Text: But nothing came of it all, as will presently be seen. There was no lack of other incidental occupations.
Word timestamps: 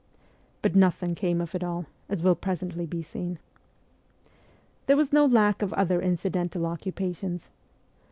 But 0.63 0.75
nothing 0.75 1.13
came 1.13 1.39
of 1.41 1.53
it 1.53 1.63
all, 1.63 1.85
as 2.09 2.23
will 2.23 2.33
presently 2.33 2.87
be 2.87 3.03
seen. 3.03 3.37
There 4.87 4.97
was 4.97 5.13
no 5.13 5.27
lack 5.27 5.61
of 5.61 5.73
other 5.73 6.01
incidental 6.01 6.65
occupations. 6.65 7.51